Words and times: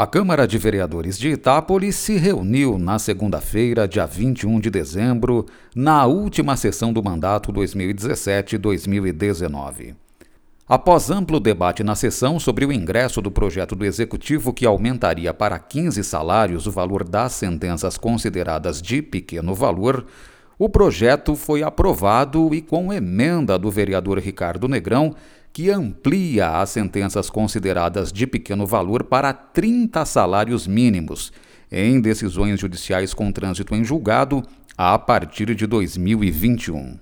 A 0.00 0.06
Câmara 0.06 0.48
de 0.48 0.56
Vereadores 0.56 1.18
de 1.18 1.28
Itápolis 1.28 1.94
se 1.94 2.16
reuniu 2.16 2.78
na 2.78 2.98
segunda-feira, 2.98 3.86
dia 3.86 4.06
21 4.06 4.58
de 4.58 4.70
dezembro, 4.70 5.44
na 5.76 6.06
última 6.06 6.56
sessão 6.56 6.90
do 6.90 7.04
mandato 7.04 7.52
2017-2019. 7.52 9.94
Após 10.66 11.10
amplo 11.10 11.38
debate 11.38 11.84
na 11.84 11.94
sessão 11.94 12.40
sobre 12.40 12.64
o 12.64 12.72
ingresso 12.72 13.20
do 13.20 13.30
projeto 13.30 13.76
do 13.76 13.84
Executivo 13.84 14.54
que 14.54 14.64
aumentaria 14.64 15.34
para 15.34 15.58
15 15.58 16.02
salários 16.02 16.66
o 16.66 16.70
valor 16.70 17.04
das 17.04 17.32
sentenças 17.32 17.98
consideradas 17.98 18.80
de 18.80 19.02
pequeno 19.02 19.54
valor, 19.54 20.06
o 20.60 20.68
projeto 20.68 21.34
foi 21.36 21.62
aprovado 21.62 22.54
e, 22.54 22.60
com 22.60 22.92
emenda 22.92 23.58
do 23.58 23.70
vereador 23.70 24.18
Ricardo 24.18 24.68
Negrão, 24.68 25.16
que 25.54 25.70
amplia 25.70 26.58
as 26.58 26.68
sentenças 26.68 27.30
consideradas 27.30 28.12
de 28.12 28.26
pequeno 28.26 28.66
valor 28.66 29.04
para 29.04 29.32
30 29.32 30.04
salários 30.04 30.66
mínimos 30.66 31.32
em 31.72 31.98
decisões 31.98 32.60
judiciais 32.60 33.14
com 33.14 33.32
trânsito 33.32 33.74
em 33.74 33.82
julgado 33.82 34.42
a 34.76 34.98
partir 34.98 35.54
de 35.54 35.66
2021. 35.66 36.98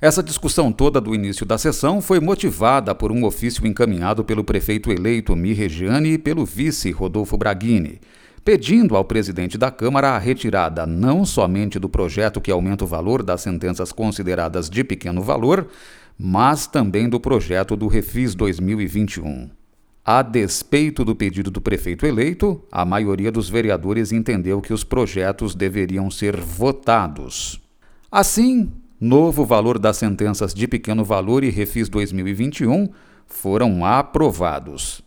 Essa 0.00 0.22
discussão 0.22 0.70
toda 0.70 1.00
do 1.00 1.16
início 1.16 1.44
da 1.44 1.58
sessão 1.58 2.00
foi 2.00 2.20
motivada 2.20 2.94
por 2.94 3.10
um 3.10 3.24
ofício 3.24 3.66
encaminhado 3.66 4.22
pelo 4.22 4.44
prefeito 4.44 4.92
eleito 4.92 5.34
Mi 5.34 5.52
Regiane 5.52 6.10
e 6.10 6.18
pelo 6.18 6.46
vice 6.46 6.92
Rodolfo 6.92 7.36
Braghini 7.36 7.98
pedindo 8.44 8.94
ao 8.94 9.04
presidente 9.04 9.56
da 9.56 9.70
Câmara 9.70 10.10
a 10.10 10.18
retirada 10.18 10.86
não 10.86 11.24
somente 11.24 11.78
do 11.78 11.88
projeto 11.88 12.40
que 12.40 12.50
aumenta 12.50 12.84
o 12.84 12.86
valor 12.86 13.22
das 13.22 13.40
sentenças 13.40 13.90
consideradas 13.90 14.68
de 14.68 14.84
pequeno 14.84 15.22
valor, 15.22 15.68
mas 16.18 16.66
também 16.66 17.08
do 17.08 17.18
projeto 17.18 17.74
do 17.74 17.88
Refis 17.88 18.34
2021. 18.34 19.48
A 20.04 20.20
despeito 20.20 21.02
do 21.02 21.16
pedido 21.16 21.50
do 21.50 21.62
prefeito 21.62 22.04
eleito, 22.04 22.62
a 22.70 22.84
maioria 22.84 23.32
dos 23.32 23.48
vereadores 23.48 24.12
entendeu 24.12 24.60
que 24.60 24.74
os 24.74 24.84
projetos 24.84 25.54
deveriam 25.54 26.10
ser 26.10 26.36
votados. 26.36 27.58
Assim, 28.12 28.70
novo 29.00 29.46
valor 29.46 29.78
das 29.78 29.96
sentenças 29.96 30.52
de 30.52 30.68
pequeno 30.68 31.02
valor 31.02 31.42
e 31.42 31.48
Refis 31.48 31.88
2021 31.88 32.90
foram 33.26 33.86
aprovados. 33.86 35.03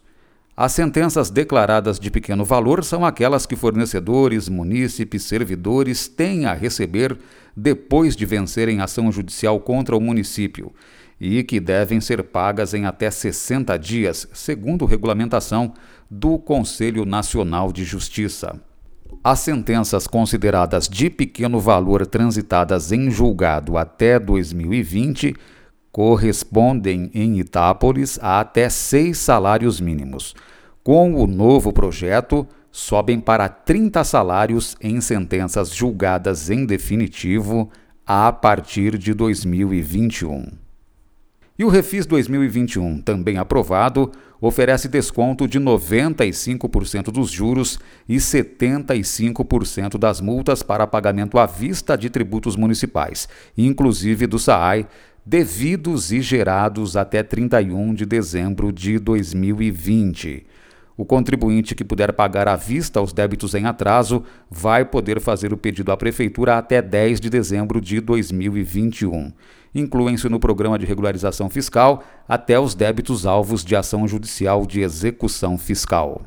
As 0.60 0.72
sentenças 0.72 1.30
declaradas 1.30 2.00
de 2.00 2.10
pequeno 2.10 2.44
valor 2.44 2.84
são 2.84 3.06
aquelas 3.06 3.46
que 3.46 3.56
fornecedores, 3.56 4.50
munícipes, 4.50 5.22
servidores 5.22 6.08
têm 6.08 6.48
a 6.48 6.54
receber 6.56 7.16
depois 7.56 8.16
de 8.16 8.26
vencerem 8.26 8.82
ação 8.82 9.12
judicial 9.12 9.60
contra 9.60 9.96
o 9.96 10.02
município 10.02 10.74
e 11.22 11.44
que 11.44 11.60
devem 11.60 12.02
ser 12.02 12.24
pagas 12.24 12.74
em 12.74 12.88
até 12.88 13.12
60 13.12 13.78
dias, 13.78 14.28
segundo 14.34 14.86
regulamentação 14.86 15.76
do 16.10 16.40
Conselho 16.40 17.06
Nacional 17.06 17.72
de 17.72 17.84
Justiça. 17.84 18.60
As 19.24 19.42
sentenças 19.42 20.08
consideradas 20.08 20.90
de 20.90 21.08
pequeno 21.12 21.60
valor 21.60 22.04
transitadas 22.08 22.92
em 22.92 23.12
julgado 23.12 23.78
até 23.78 24.18
2020 24.18 25.36
correspondem 25.98 27.10
em 27.12 27.40
Itápolis 27.40 28.20
a 28.22 28.40
até 28.40 28.70
seis 28.70 29.18
salários 29.18 29.82
mínimos. 29.82 30.36
Com 30.84 31.16
o 31.16 31.26
novo 31.26 31.74
projeto, 31.74 32.48
sobem 32.72 33.20
para 33.20 33.50
30 33.50 34.04
salários 34.04 34.78
em 34.80 35.02
sentenças 35.02 35.74
julgadas 35.74 36.52
em 36.52 36.68
definitivo 36.68 37.72
a 38.06 38.32
partir 38.32 38.96
de 38.96 39.12
2021. 39.12 40.46
E 41.58 41.66
o 41.66 41.70
Refis 41.70 42.06
2021, 42.06 43.02
também 43.02 43.40
aprovado, 43.40 44.12
oferece 44.40 44.88
desconto 44.88 45.48
de 45.48 45.60
95% 45.60 47.06
dos 47.06 47.32
juros 47.32 47.80
e 48.08 48.18
75% 48.18 49.98
das 49.98 50.22
multas 50.22 50.62
para 50.62 50.86
pagamento 50.86 51.40
à 51.40 51.48
vista 51.48 51.98
de 51.98 52.12
tributos 52.12 52.56
municipais, 52.56 53.28
inclusive 53.58 54.28
do 54.28 54.38
SAAI, 54.38 54.86
devidos 55.30 56.14
e 56.14 56.22
gerados 56.22 56.96
até 56.96 57.22
31 57.22 57.94
de 57.94 58.06
dezembro 58.06 58.72
de 58.72 58.98
2020. 58.98 60.46
O 60.96 61.04
contribuinte 61.04 61.76
que 61.76 61.84
puder 61.84 62.14
pagar 62.14 62.48
à 62.48 62.56
vista 62.56 63.02
os 63.02 63.12
débitos 63.12 63.54
em 63.54 63.66
atraso 63.66 64.24
vai 64.50 64.86
poder 64.86 65.20
fazer 65.20 65.52
o 65.52 65.58
pedido 65.58 65.92
à 65.92 65.98
Prefeitura 65.98 66.58
até 66.58 66.82
10 66.82 67.20
de 67.20 67.30
dezembro 67.30 67.82
de 67.82 68.00
2021. 68.00 69.34
Incluem-se 69.76 70.30
no 70.30 70.40
programa 70.40 70.80
de 70.80 70.86
regularização 70.86 71.50
fiscal 71.50 72.06
até 72.26 72.58
os 72.58 72.74
débitos 72.74 73.26
alvos 73.26 73.66
de 73.66 73.76
ação 73.76 74.08
judicial 74.08 74.66
de 74.66 74.80
execução 74.80 75.58
fiscal. 75.58 76.22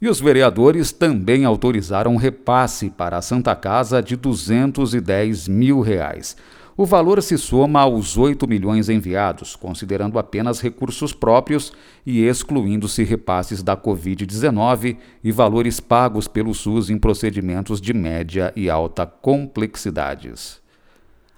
E 0.00 0.08
os 0.08 0.20
vereadores 0.20 0.90
também 0.90 1.44
autorizaram 1.44 2.16
repasse 2.16 2.90
para 2.90 3.18
a 3.18 3.22
Santa 3.22 3.54
Casa 3.54 4.02
de 4.02 4.16
210 4.16 5.46
mil 5.46 5.80
reais. 5.80 6.36
O 6.74 6.86
valor 6.86 7.22
se 7.22 7.36
soma 7.36 7.80
aos 7.80 8.16
8 8.16 8.48
milhões 8.48 8.88
enviados, 8.88 9.54
considerando 9.54 10.18
apenas 10.18 10.60
recursos 10.60 11.12
próprios 11.12 11.70
e 12.06 12.24
excluindo-se 12.24 13.04
repasses 13.04 13.62
da 13.62 13.76
Covid-19 13.76 14.96
e 15.22 15.30
valores 15.30 15.80
pagos 15.80 16.26
pelo 16.26 16.54
SUS 16.54 16.88
em 16.88 16.98
procedimentos 16.98 17.78
de 17.78 17.92
média 17.92 18.52
e 18.56 18.70
alta 18.70 19.04
complexidades. 19.04 20.62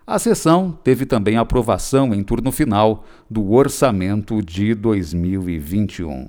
A 0.06 0.18
sessão 0.18 0.70
teve 0.70 1.04
também 1.04 1.36
aprovação 1.36 2.14
em 2.14 2.22
turno 2.22 2.52
final 2.52 3.04
do 3.28 3.52
orçamento 3.52 4.40
de 4.40 4.74
2021. 4.74 6.28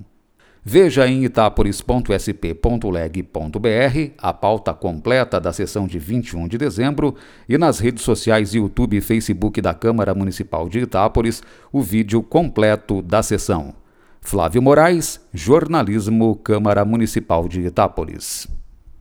Veja 0.68 1.08
em 1.08 1.24
itaporis.sp.leg.br 1.24 4.14
a 4.18 4.34
pauta 4.34 4.74
completa 4.74 5.40
da 5.40 5.54
sessão 5.54 5.86
de 5.86 6.00
21 6.00 6.48
de 6.48 6.58
dezembro 6.58 7.14
e 7.48 7.56
nas 7.56 7.78
redes 7.78 8.04
sociais 8.04 8.56
YouTube 8.56 8.98
e 8.98 9.02
Facebook 9.02 9.62
da 9.62 9.76
Câmara 9.76 10.16
Municipal 10.16 10.68
de 10.68 10.80
Itápolis 10.80 11.44
o 11.72 11.84
vídeo 11.84 12.24
completo 12.24 13.04
da 13.04 13.22
sessão. 13.22 13.76
Flávio 14.20 14.60
Moraes, 14.60 15.22
Jornalismo, 15.32 16.36
Câmara 16.38 16.84
Municipal 16.84 17.48
de 17.48 17.62
Itápolis. 17.62 18.48